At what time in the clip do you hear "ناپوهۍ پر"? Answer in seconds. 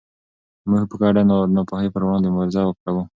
1.55-2.01